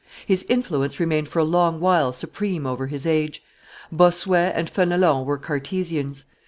[0.25, 3.43] His influence remained for a long while supreme over his age.
[3.91, 6.23] Bossuet and Fenelon were Cartesians.